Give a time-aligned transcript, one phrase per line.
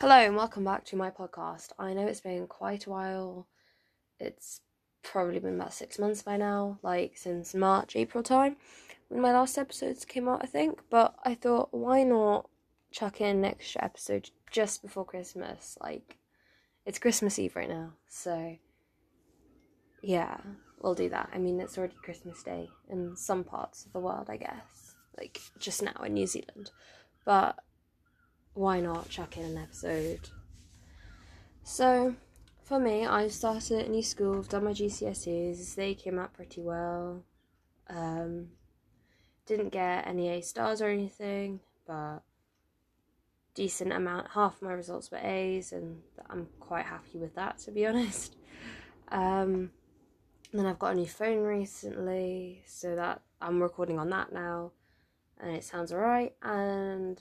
[0.00, 1.72] Hello and welcome back to my podcast.
[1.76, 3.48] I know it's been quite a while.
[4.20, 4.60] It's
[5.02, 8.58] probably been about six months by now, like since March, April time,
[9.08, 10.82] when my last episodes came out, I think.
[10.88, 12.48] But I thought, why not
[12.92, 15.76] chuck in an extra episode just before Christmas?
[15.80, 16.18] Like,
[16.86, 18.56] it's Christmas Eve right now, so
[20.00, 20.36] yeah,
[20.80, 21.28] we'll do that.
[21.34, 25.40] I mean, it's already Christmas Day in some parts of the world, I guess, like
[25.58, 26.70] just now in New Zealand.
[27.24, 27.58] But
[28.58, 30.30] why not chuck in an episode?
[31.62, 32.16] So,
[32.64, 36.60] for me, I started a new school, I've done my GCSEs, they came out pretty
[36.60, 37.22] well.
[37.88, 38.48] Um,
[39.46, 42.18] didn't get any A stars or anything, but
[43.54, 47.86] decent amount, half my results were A's, and I'm quite happy with that, to be
[47.90, 48.34] honest.
[49.12, 49.70] Um,
[50.52, 54.72] then I've got a new phone recently, so that I'm recording on that now,
[55.40, 57.20] and it sounds alright, and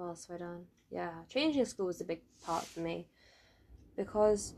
[0.00, 0.64] what else have I done?
[0.90, 3.06] Yeah, changing school was a big part for me
[3.96, 4.54] because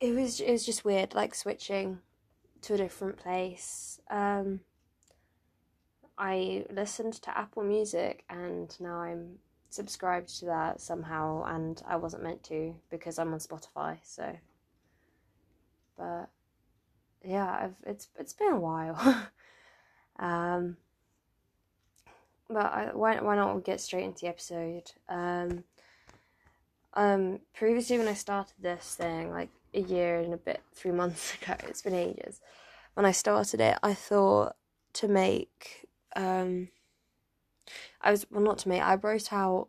[0.00, 2.00] it was it was just weird, like switching
[2.62, 4.00] to a different place.
[4.10, 4.60] Um,
[6.18, 9.38] I listened to Apple Music, and now I'm
[9.70, 13.98] subscribed to that somehow, and I wasn't meant to because I'm on Spotify.
[14.02, 14.36] So,
[15.96, 16.28] but
[17.24, 19.28] yeah, I've it's it's been a while.
[20.18, 20.76] um,
[22.52, 24.92] but I, why why not get straight into the episode?
[25.08, 25.64] Um,
[26.94, 31.34] um, previously when I started this thing, like a year and a bit, three months
[31.34, 32.40] ago, it's been ages.
[32.94, 34.56] When I started it, I thought
[34.94, 36.68] to make um,
[38.00, 38.82] I was well not to make.
[38.82, 39.68] I wrote out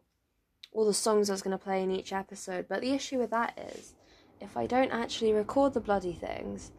[0.72, 3.30] all the songs I was going to play in each episode, but the issue with
[3.30, 3.94] that is
[4.42, 6.72] if I don't actually record the bloody things,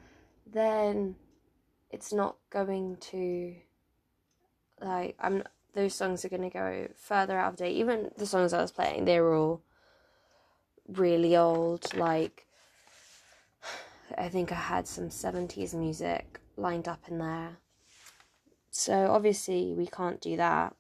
[0.46, 1.16] then
[1.90, 3.54] it's not going to
[4.80, 5.44] like I'm
[5.74, 7.76] those songs are going to go further out of date.
[7.76, 9.62] Even the songs I was playing, they were all
[10.88, 11.94] really old.
[11.94, 12.46] Like,
[14.16, 17.58] I think I had some 70s music lined up in there.
[18.70, 20.74] So, obviously, we can't do that.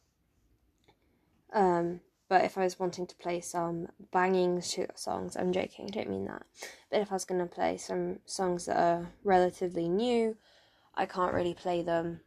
[1.52, 6.10] Um, but if I was wanting to play some banging songs, I'm joking, I don't
[6.10, 6.42] mean that.
[6.90, 10.36] But if I was going to play some songs that are relatively new,
[10.94, 12.20] I can't really play them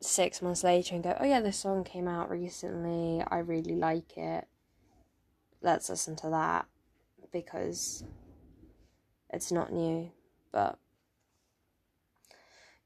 [0.00, 3.24] six months later and go, oh yeah, this song came out recently.
[3.28, 4.46] I really like it.
[5.60, 6.66] Let's listen to that
[7.32, 8.04] because
[9.30, 10.10] it's not new.
[10.52, 10.78] But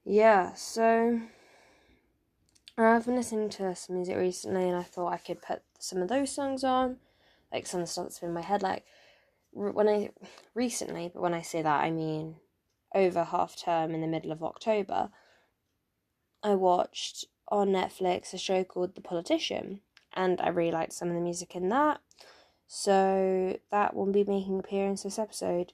[0.05, 1.21] yeah, so
[2.79, 6.09] I've been listening to some music recently and I thought I could put some of
[6.09, 6.97] those songs on,
[7.53, 8.63] like some stuff that's been in my head.
[8.63, 8.85] Like
[9.53, 10.11] when I
[10.55, 12.37] recently, but when I say that, I mean
[12.95, 15.11] over half term in the middle of October.
[16.43, 19.81] I watched on Netflix a show called The Politician,
[20.15, 22.01] and I really liked some of the music in that.
[22.67, 25.73] So that will be making appearance this episode.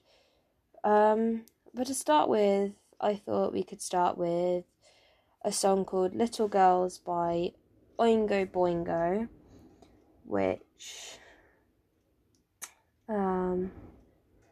[0.83, 4.65] Um, but to start with, I thought we could start with
[5.43, 7.53] a song called Little Girls by
[7.97, 9.27] Oingo Boingo,
[10.25, 11.17] which
[13.07, 13.71] um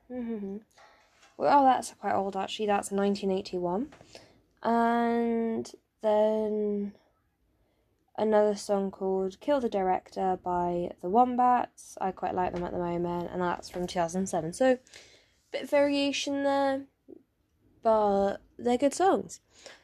[1.37, 3.89] well that's quite old actually, that's 1981.
[4.63, 5.71] And
[6.01, 6.93] then
[8.17, 11.97] another song called Kill the Director by The Wombats.
[12.01, 14.53] I quite like them at the moment, and that's from 2007.
[14.53, 14.77] So,
[15.51, 16.83] bit of variation there,
[17.83, 19.39] but they're good songs.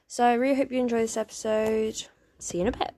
[0.08, 2.06] So, I really hope you enjoy this episode.
[2.40, 2.94] See you in a bit.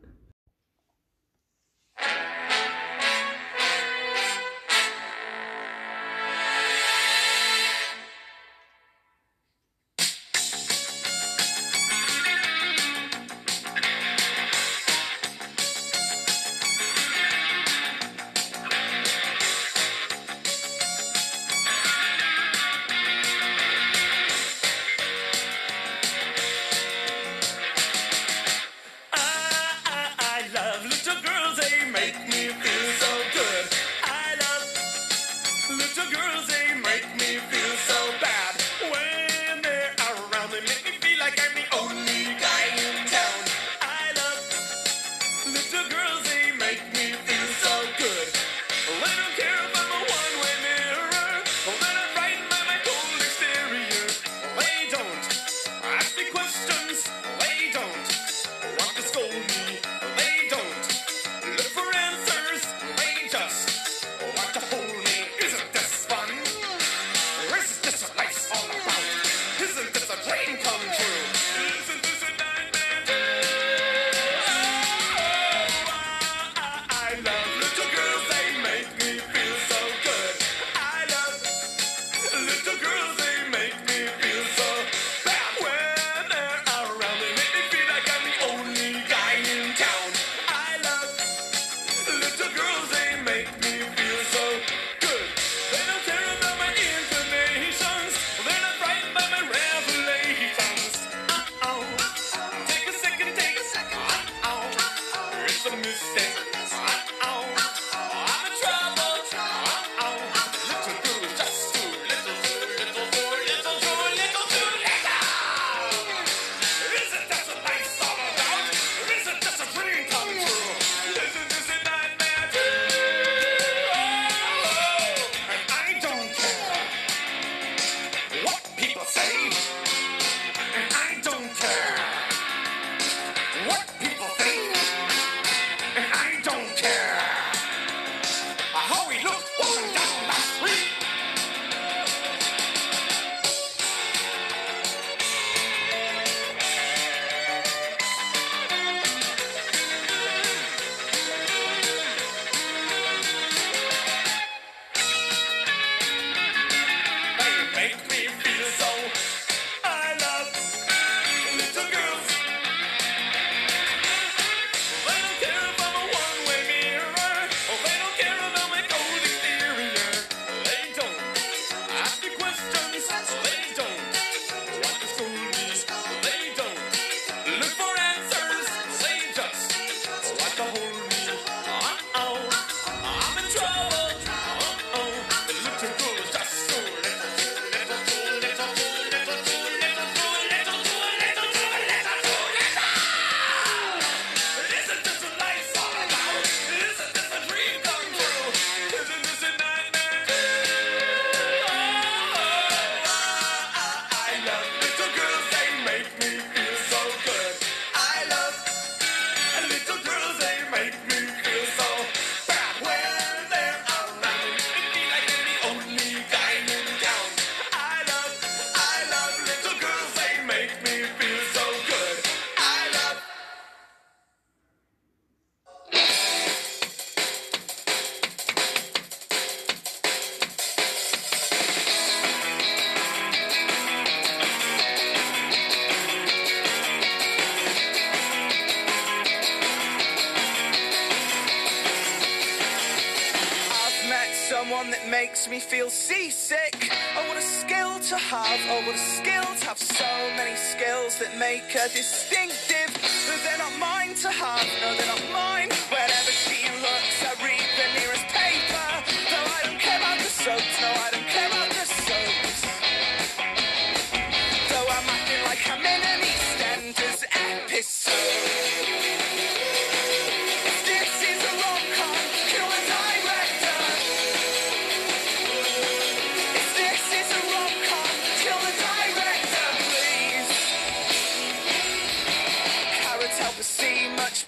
[251.15, 252.89] Skills that make her distinctive.
[253.27, 254.67] But they're not mine to have.
[254.81, 255.69] No, they're not mine.
[255.89, 258.88] Whenever she looks, I read the nearest paper.
[259.29, 260.81] Though I don't care about the soaps.
[260.81, 261.14] No, I don't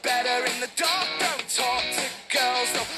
[0.08, 1.08] better in the dark.
[1.20, 2.97] Don't talk to girls,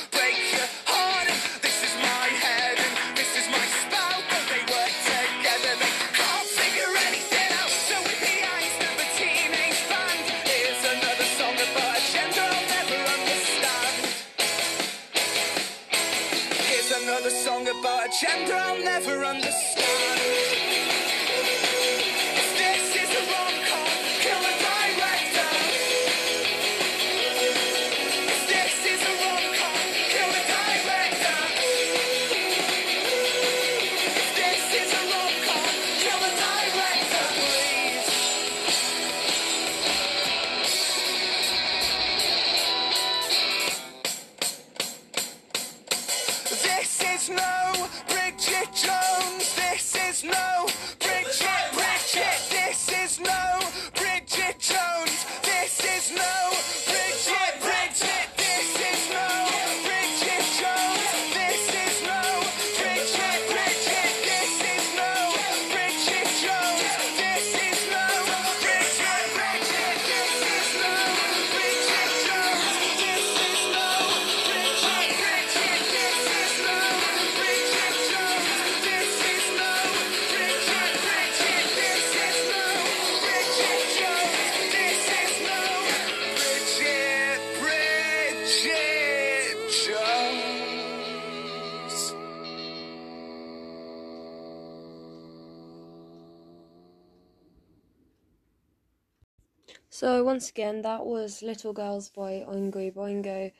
[100.49, 103.51] once again, that was Little Girls by Oingo Boingo,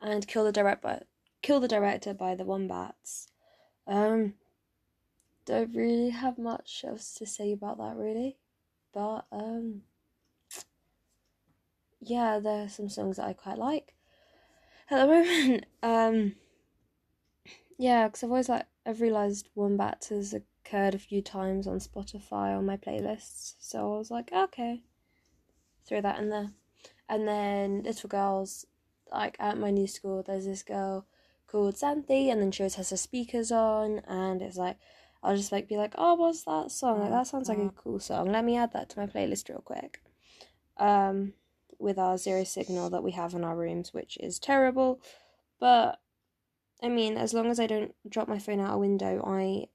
[0.00, 1.04] and Kill the Director,
[1.40, 3.28] Kill the Director by the Wombats.
[3.86, 4.34] Um,
[5.44, 8.38] don't really have much else to say about that really,
[8.92, 9.82] but um,
[12.00, 13.94] yeah, there are some songs that I quite like.
[14.90, 16.34] At the moment, um,
[17.78, 22.58] yeah, because I've always like I've realised Wombats has occurred a few times on Spotify
[22.58, 24.82] on my playlists, so I was like, okay
[25.86, 26.50] throw that in there.
[27.08, 28.66] And then little girls,
[29.10, 31.06] like at my new school, there's this girl
[31.46, 34.78] called Xanthi, and then she always has her speakers on, and it's like
[35.22, 37.00] I'll just like be like, oh, what's that song?
[37.00, 38.32] Like that sounds like a cool song.
[38.32, 40.00] Let me add that to my playlist real quick.
[40.78, 41.34] Um,
[41.78, 45.00] with our zero signal that we have in our rooms, which is terrible,
[45.60, 46.00] but
[46.82, 49.68] I mean, as long as I don't drop my phone out a window, I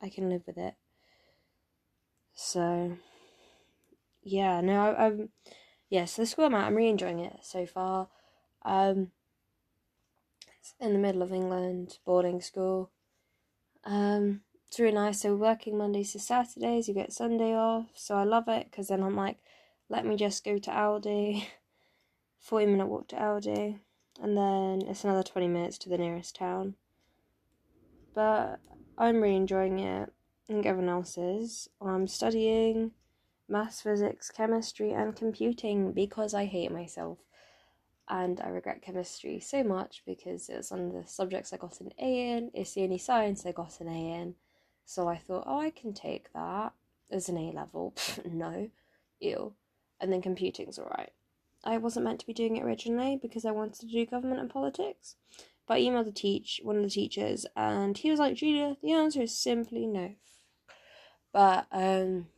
[0.00, 0.74] I can live with it.
[2.34, 2.96] So
[4.28, 5.30] yeah, no, I'm
[5.88, 8.08] yes, the school I'm at, I'm really enjoying it so far.
[8.64, 9.10] Um,
[10.60, 12.90] it's in the middle of England, boarding school.
[13.84, 15.22] Um, it's really nice.
[15.22, 17.86] So working Mondays to Saturdays, you get Sunday off.
[17.94, 19.38] So I love it because then I'm like,
[19.88, 21.44] let me just go to Aldi,
[22.38, 23.78] forty minute walk to Aldi,
[24.20, 26.74] and then it's another twenty minutes to the nearest town.
[28.14, 28.60] But
[28.98, 30.10] I'm really enjoying it.
[30.10, 31.68] I think everyone else is.
[31.80, 32.92] I'm studying
[33.48, 37.18] maths, physics, chemistry, and computing because I hate myself.
[38.08, 41.80] And I regret chemistry so much because it was one of the subjects I got
[41.80, 42.50] an A in.
[42.54, 44.34] It's the only science I got an A in.
[44.86, 46.72] So I thought, oh, I can take that
[47.10, 47.94] as an A level.
[48.24, 48.70] no,
[49.20, 49.52] ew.
[50.00, 51.12] And then computing's alright.
[51.64, 54.48] I wasn't meant to be doing it originally because I wanted to do government and
[54.48, 55.16] politics.
[55.66, 58.92] But I emailed the teach one of the teachers and he was like, Julia, the
[58.92, 60.14] answer is simply no.
[61.32, 62.28] But um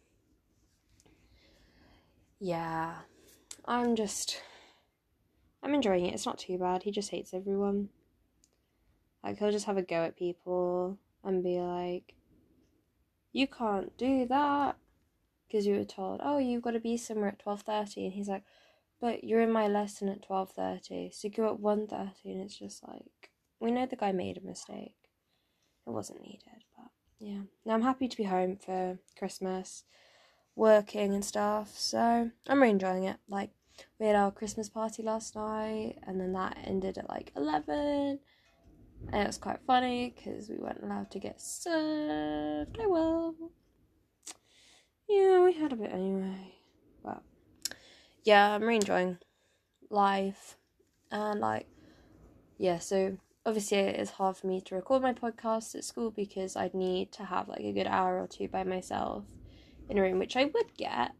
[2.41, 2.95] yeah,
[3.67, 4.43] I'm just.
[5.63, 6.15] I'm enjoying it.
[6.15, 6.83] It's not too bad.
[6.83, 7.91] He just hates everyone.
[9.23, 12.15] Like, he'll just have a go at people and be like,
[13.33, 14.77] You can't do that.
[15.47, 18.05] Because you were told, Oh, you've got to be somewhere at 12.30.
[18.05, 18.45] And he's like,
[19.01, 21.13] But you're in my lesson at 12.30.
[21.15, 22.11] So go at 1.30.
[22.25, 23.31] And it's just like,
[23.61, 24.95] we know the guy made a mistake.
[25.87, 26.65] It wasn't needed.
[26.75, 27.41] But yeah.
[27.67, 29.85] Now I'm happy to be home for Christmas
[30.61, 31.73] working and stuff.
[31.75, 33.17] So I'm really enjoying it.
[33.29, 33.51] Like
[33.99, 38.21] we had our Christmas party last night, and then that ended at like eleven,
[39.11, 42.77] And it was quite funny because we weren't allowed to get served.
[42.79, 43.35] Oh well.
[45.09, 46.55] Yeah, we had a bit anyway.
[47.03, 47.23] But
[48.23, 49.17] yeah, I'm really enjoying
[49.89, 50.59] life.
[51.11, 51.69] And like,
[52.59, 56.55] yeah, so obviously it is hard for me to record my podcast at school because
[56.55, 59.25] I'd need to have like a good hour or two by myself
[59.91, 61.13] in a room, which I would get.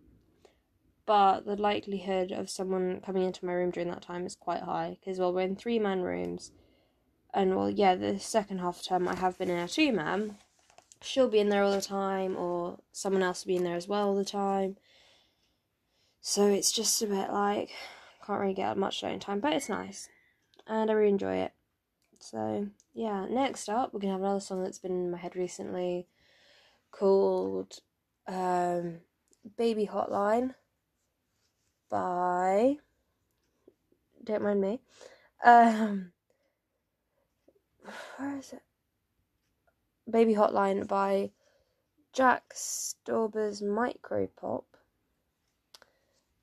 [1.07, 4.97] But the likelihood of someone coming into my room during that time is quite high
[5.01, 6.53] because, well, we're in three man rooms.
[7.35, 10.37] And, well, yeah, the second half term I have been in a two man.
[11.03, 13.89] She'll be in there all the time, or someone else will be in there as
[13.89, 14.77] well all the time.
[16.21, 17.71] So it's just a bit like,
[18.27, 20.09] can't really get much alone time, but it's nice.
[20.67, 21.53] And I really enjoy it.
[22.21, 26.07] So, yeah, next up, we're to have another song that's been in my head recently
[26.93, 27.79] called
[28.31, 29.01] um,
[29.57, 30.55] Baby Hotline
[31.91, 32.77] by
[34.23, 34.81] don't mind me.
[35.45, 36.13] Um
[38.17, 38.63] where is it?
[40.09, 41.31] Baby Hotline by
[42.13, 44.65] Jack Stauber's Micropop.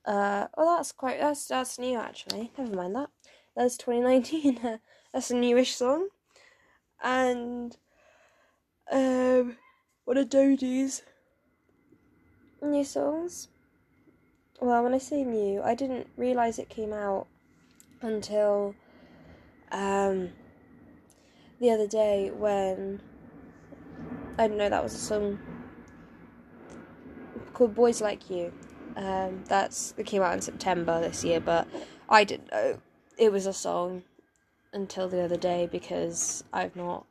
[0.06, 2.52] Uh oh that's quite that's that's new actually.
[2.58, 3.10] Never mind that.
[3.56, 4.60] That's twenty nineteen.
[5.14, 6.10] that's a newish song.
[7.02, 7.78] And
[8.92, 9.58] um
[10.06, 11.04] one of Dodie's
[12.72, 13.50] new songs
[14.60, 17.28] well, when I say new, I didn't realize it came out
[18.02, 18.74] until
[19.72, 20.32] um,
[21.60, 23.02] the other day when
[24.40, 25.40] I don't know that was a song
[27.54, 28.52] called "Boys Like You."
[28.96, 31.68] Um, that's it came out in September this year, but
[32.10, 32.80] I didn't know
[33.18, 34.04] it was a song
[34.74, 37.06] until the other day because I've not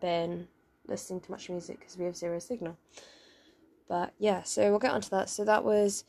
[0.00, 0.48] been
[0.86, 2.78] listening to much music because we have zero signal.
[3.88, 5.30] But yeah, so we'll get onto that.
[5.30, 6.04] So that was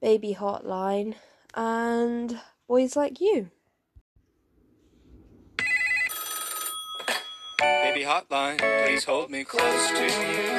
[0.00, 1.14] Baby Hotline,
[1.54, 3.50] and Boys Like You.
[7.60, 10.58] Baby hotline, please hold me close to you.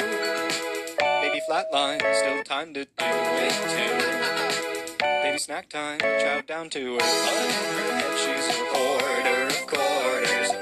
[1.22, 5.06] Baby flatline, still time to do it too.
[5.24, 7.80] Baby snack time, chow down to her
[8.18, 10.59] she's a quarter of quarters.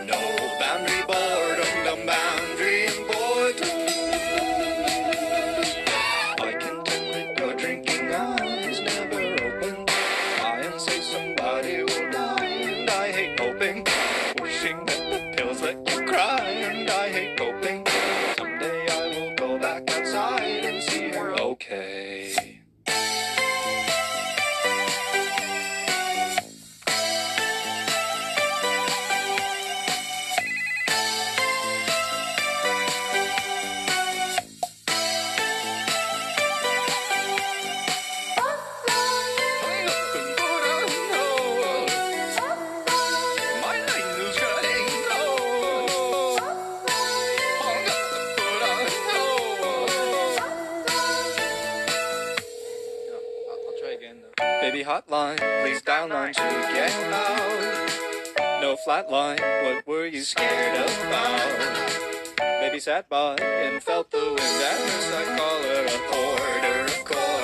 [54.84, 58.62] Hotline, please dial nine to get out.
[58.62, 60.76] No flatline, what were you scared
[61.08, 62.38] about?
[62.38, 67.06] Baby sat by and felt the wind and missed I call her a quarter of
[67.06, 67.37] quarters.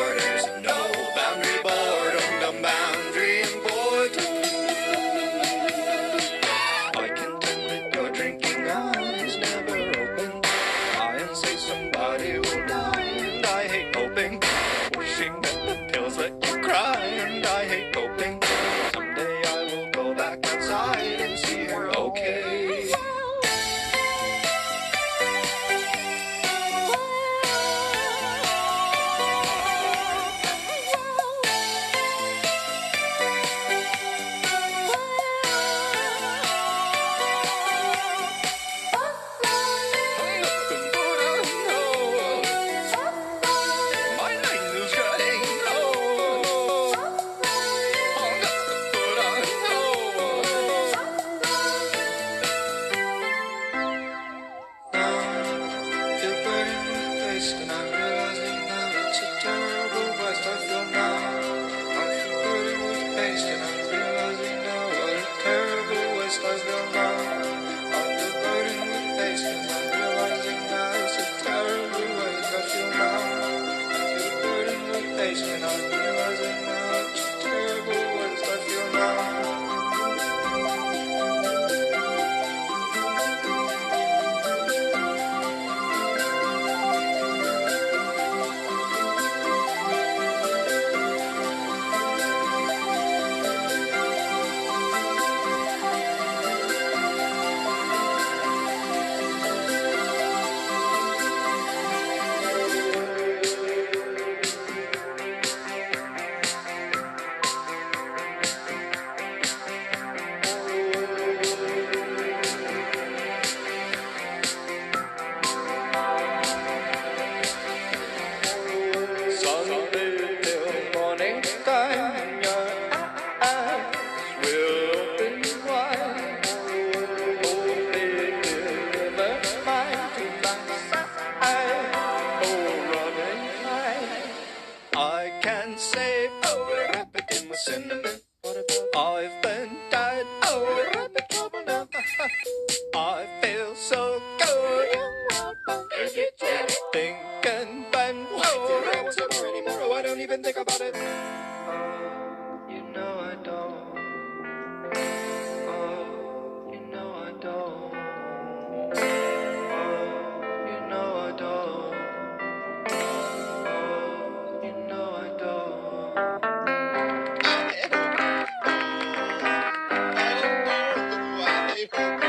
[171.92, 172.23] life.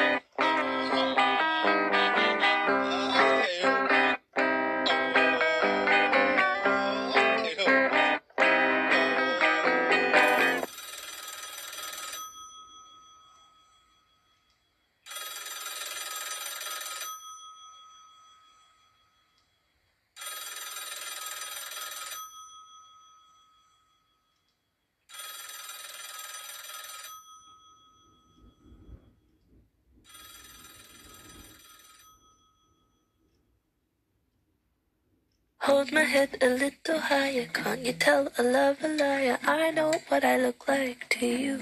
[35.94, 37.46] My head a little higher.
[37.52, 39.38] Can't you tell I love a liar?
[39.44, 41.60] I know what I look like to you.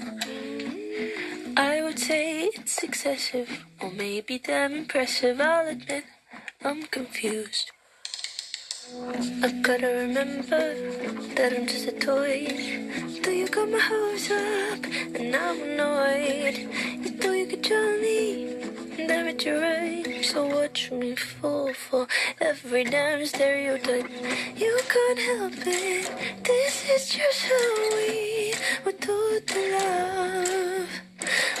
[1.55, 5.39] I would say it's excessive, or maybe damn impressive.
[5.39, 6.05] I'll admit
[6.63, 7.69] I'm confused.
[9.43, 10.73] I gotta remember
[11.35, 12.47] that I'm just a toy.
[13.21, 16.57] Though you got my hopes up, and I'm annoyed.
[17.03, 18.52] You thought you could draw me,
[19.07, 20.23] damn it, you're right.
[20.23, 22.07] So watch me fall for
[22.39, 24.09] every damn stereotype.
[24.55, 26.11] You can't help it.
[26.43, 28.53] This is just how we
[28.85, 30.89] were taught to love.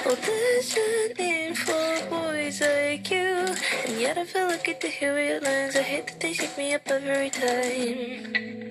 [0.05, 3.55] Oh, there's a for boys like you.
[3.85, 5.75] And yet I feel lucky to hear your lines.
[5.75, 8.62] I hate that they shake me up every time.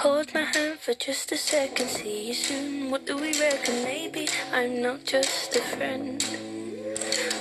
[0.00, 1.86] Hold my hand for just a second.
[1.88, 2.90] See you soon.
[2.90, 3.84] What do we reckon?
[3.84, 6.24] Maybe I'm not just a friend.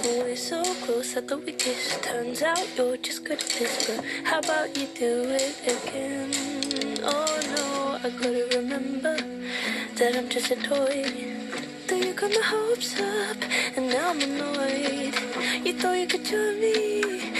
[0.03, 2.03] We're so close, I thought we kissed.
[2.03, 6.31] Turns out you're just good at this, but how about you do it again?
[7.01, 9.15] Oh no, I gotta remember
[9.95, 11.05] that I'm just a toy.
[11.87, 13.37] Though you got my hopes up,
[13.77, 15.15] and now I'm annoyed.
[15.65, 17.38] You thought you could join me,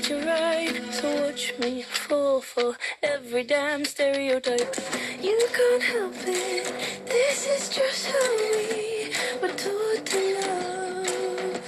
[0.00, 0.94] damn it, right.
[0.94, 4.76] So watch me fall for every damn stereotype.
[5.22, 6.72] You can't help it,
[7.06, 11.62] this is just how we were taught to love.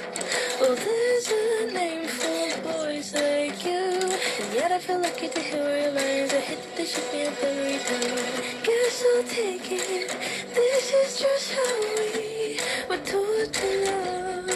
[0.61, 4.01] Oh, there's a name for boys like you.
[4.41, 6.33] And yet I feel lucky to hear your lines.
[6.33, 8.63] I hit the shit every time.
[8.63, 10.17] Guess I'll take it.
[10.55, 12.59] This is just how we
[12.89, 14.51] were taught to love.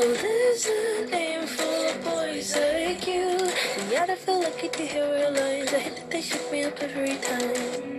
[0.00, 1.31] Oh, there's a name
[4.78, 5.72] Hear your lines.
[5.74, 7.91] I hit that they shake me up every time.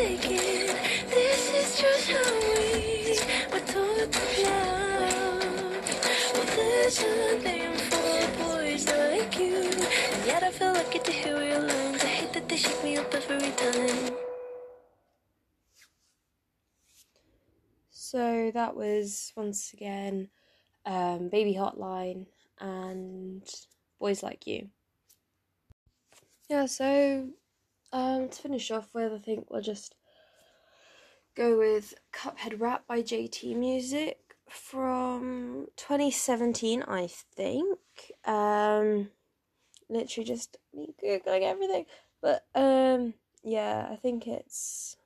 [0.00, 0.76] Take it.
[1.10, 3.18] This is just how we
[3.52, 5.42] were taught to love.
[6.34, 9.56] Well, there's a name for boys like you.
[10.12, 12.02] And yet I feel lucky to hear your lines.
[12.02, 14.14] I hate that they shake me up every time.
[17.90, 20.30] So that was once again
[20.86, 22.24] um, Baby Hotline
[22.58, 23.46] and
[23.98, 24.68] Boys Like You.
[26.48, 27.28] Yeah, so
[27.92, 29.94] um, to finish off with, I think we'll just
[31.34, 37.78] go with Cuphead Rap by JT Music from 2017, I think.
[38.24, 39.10] Um,
[39.88, 41.86] literally just me googling everything,
[42.20, 44.96] but um, yeah, I think it's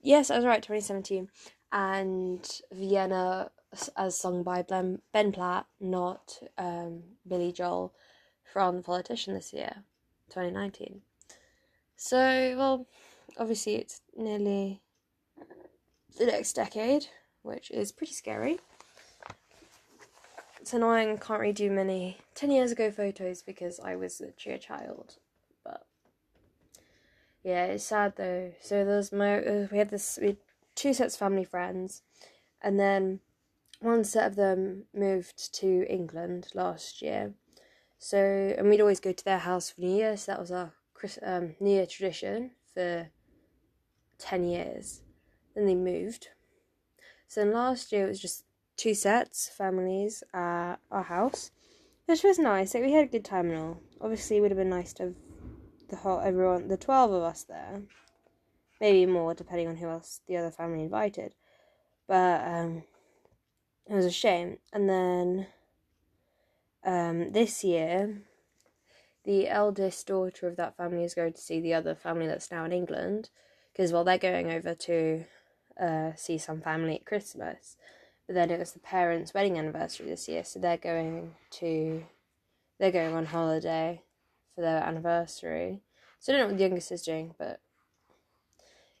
[0.00, 1.28] yes, I was right, 2017,
[1.72, 3.50] and Vienna
[3.96, 5.00] as sung by Ben,
[5.32, 7.94] Platt, not um, Billy Joel
[8.52, 9.76] from The Politician this year,
[10.28, 11.00] 2019.
[11.96, 12.86] So, well,
[13.38, 14.82] obviously it's nearly
[16.18, 17.06] the next decade,
[17.42, 18.58] which is pretty scary.
[20.60, 25.16] It's annoying, can't really do many 10 years ago photos because I was a child,
[25.64, 25.86] but
[27.42, 28.52] yeah, it's sad though.
[28.60, 30.36] So there's my uh, we had this we had
[30.74, 32.02] two sets of family friends,
[32.60, 33.20] and then
[33.80, 37.32] one set of them moved to England last year.
[38.04, 38.18] So
[38.58, 40.16] and we'd always go to their house for New Year.
[40.16, 40.72] So that was our
[41.22, 43.08] um, New Year tradition for
[44.18, 45.02] ten years.
[45.54, 46.28] Then they moved.
[47.28, 48.44] So then last year it was just
[48.76, 51.52] two sets of families at our house,
[52.06, 52.74] which was nice.
[52.74, 53.80] Like we had a good time and all.
[54.00, 55.14] Obviously, it would have been nice to have
[55.92, 57.82] the whole everyone the 12 of us there
[58.80, 61.34] maybe more depending on who else the other family invited
[62.08, 62.82] but um
[63.86, 65.46] it was a shame and then
[66.84, 68.22] um this year
[69.24, 72.64] the eldest daughter of that family is going to see the other family that's now
[72.64, 73.30] in England
[73.72, 75.24] because well they're going over to
[75.80, 77.76] uh see some family at Christmas
[78.26, 82.04] but then it was the parents wedding anniversary this year so they're going to
[82.78, 84.02] they're going on holiday
[84.54, 85.82] for their anniversary.
[86.18, 87.60] So I don't know what the youngest is doing, but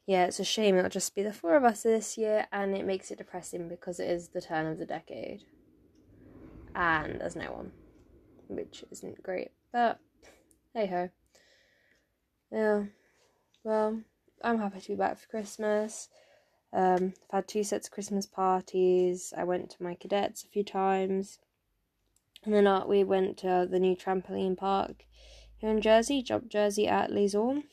[0.06, 2.86] yeah, it's a shame it'll just be the four of us this year, and it
[2.86, 5.42] makes it depressing because it is the turn of the decade.
[6.74, 7.72] And there's no one,
[8.48, 9.98] which isn't great, but
[10.74, 11.10] hey ho.
[12.50, 12.84] Yeah,
[13.64, 14.00] well,
[14.42, 16.08] I'm happy to be back for Christmas.
[16.72, 19.32] Um, I've had two sets of Christmas parties.
[19.36, 21.38] I went to my cadets a few times.
[22.44, 25.04] And then uh, we went to the new trampoline park
[25.58, 27.64] here in Jersey, Jump Jersey at Les Ormes.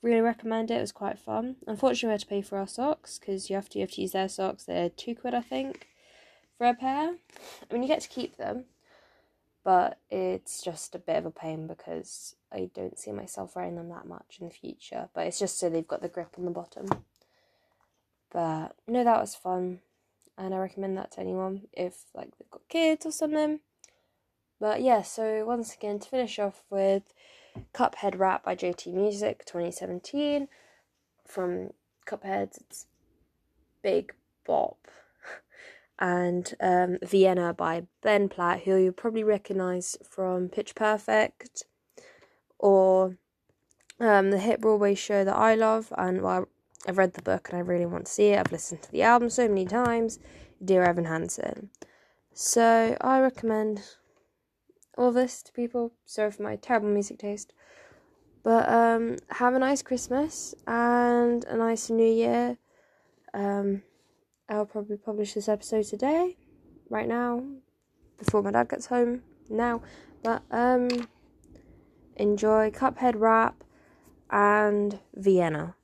[0.00, 0.78] Really recommend it.
[0.78, 1.56] It was quite fun.
[1.66, 4.00] Unfortunately, we had to pay for our socks because you have to you have to
[4.00, 4.64] use their socks.
[4.64, 5.88] They're two quid, I think,
[6.62, 7.08] for a pair.
[7.08, 8.66] I mean, you get to keep them,
[9.64, 13.88] but it's just a bit of a pain because I don't see myself wearing them
[13.88, 15.08] that much in the future.
[15.12, 16.86] But it's just so they've got the grip on the bottom.
[18.30, 19.80] But no, that was fun,
[20.38, 23.58] and I recommend that to anyone if like they've got kids or something.
[24.60, 27.12] But yeah, so once again to finish off with
[27.74, 30.46] Cuphead Rap by JT Music 2017
[31.26, 31.70] from
[32.06, 32.56] Cuphead.
[32.60, 32.86] It's
[33.82, 34.14] Big
[34.46, 34.78] Bop.
[35.98, 41.64] And um, Vienna by Ben Platt, who you probably recognise from Pitch Perfect
[42.58, 43.16] or
[44.00, 45.92] um, the hit Broadway show that I love.
[45.96, 46.48] And well,
[46.86, 48.40] I've read the book and I really want to see it.
[48.40, 50.18] I've listened to the album so many times.
[50.64, 51.70] Dear Evan Hansen.
[52.32, 53.82] So I recommend
[54.96, 55.92] all this to people.
[56.04, 57.52] Sorry for my terrible music taste.
[58.42, 62.58] But um, have a nice Christmas and a nice New Year.
[63.34, 63.82] Um,
[64.52, 66.36] I'll probably publish this episode today,
[66.90, 67.42] right now,
[68.18, 69.22] before my dad gets home.
[69.48, 69.80] Now,
[70.22, 70.88] but um,
[72.16, 73.64] enjoy Cuphead Rap
[74.30, 75.74] and Vienna.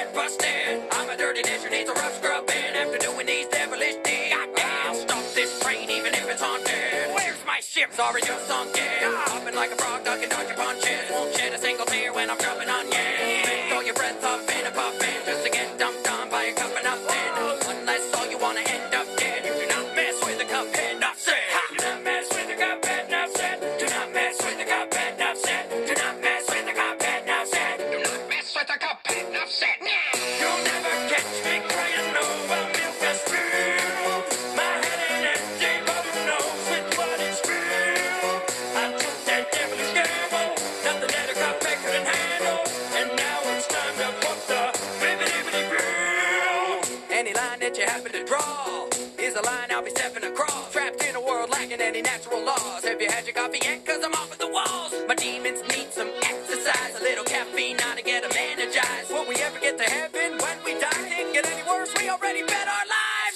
[0.00, 0.80] Head busted.
[0.92, 4.34] I'm a dirty dish needs a rough scrubbing after doing these devilish deeds.
[4.34, 7.14] Goddamn, stop this train even if it's haunted.
[7.14, 7.92] Where's my ship?
[7.92, 9.12] Sorry, just sunk in.
[9.28, 11.04] Hopping like a frog, ducking dodger punches.
[11.10, 11.86] Won't shed a single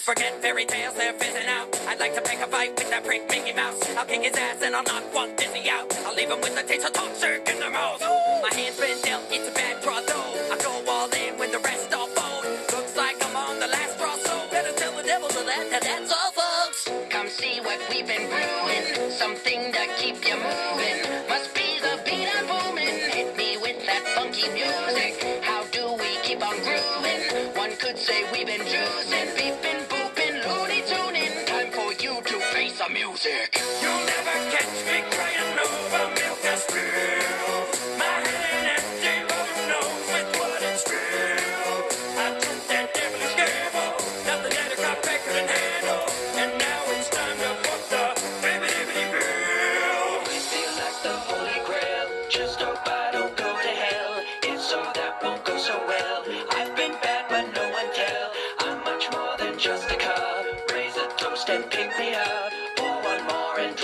[0.04, 1.80] Forget fairy tales, they're fizzing out.
[1.88, 3.80] I'd like to pick a fight with that prick Mickey Mouse.
[3.96, 5.96] I'll kick his ass and I'll knock one dizzy out.
[6.04, 8.02] I'll leave him with a taste of toxic in their mouth.
[8.02, 10.52] My hand's been dealt, it's a bad draw though.
[10.52, 12.44] I go all in when the rest all fold.
[12.44, 15.80] Looks like I'm on the last draw, so better tell the devil to that, that
[15.80, 16.84] that's all, folks.
[17.08, 19.10] Come see what we've been brewing.
[19.10, 20.93] Something to keep you moving.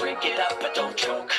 [0.00, 1.32] drink it up, but don't choke.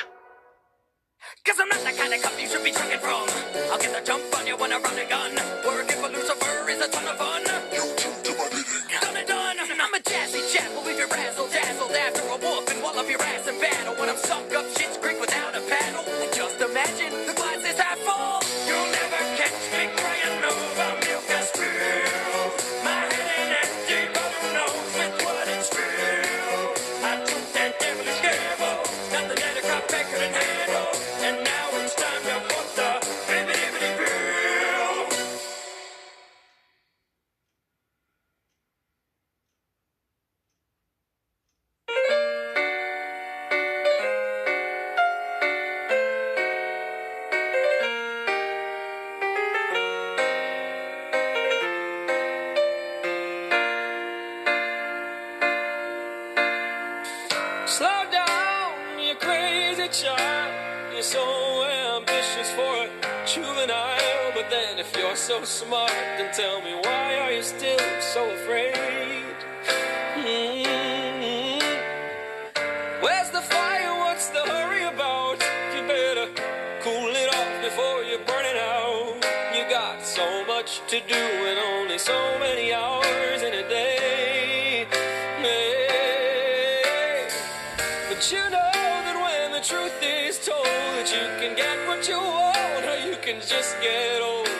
[1.43, 3.25] Cause I'm not the kind of cup you should be drinking from.
[3.73, 5.33] I'll get the jump on you when I run a gun.
[5.65, 7.41] Working for Lucifer is a ton of fun.
[7.73, 9.01] You two do my bidding.
[9.01, 9.57] Done and done.
[9.57, 10.69] I'm a jazzy chap.
[10.77, 14.09] We'll leave razzle dazzled after a wolf and wall up your ass in battle when
[14.09, 14.60] I'm sunk up.
[61.01, 61.63] you're so
[61.97, 62.87] ambitious for a
[63.25, 64.31] juvenile.
[64.35, 69.35] But then if you're so smart, then tell me why are you still so afraid?
[70.13, 71.57] Mm-hmm.
[73.01, 73.97] Where's the fire?
[73.97, 75.41] What's the hurry about?
[75.73, 76.27] You better
[76.83, 79.15] cool it off before you burn it out.
[79.55, 83.40] You got so much to do and only so many hours.
[92.01, 94.50] what you want, or you can just get old.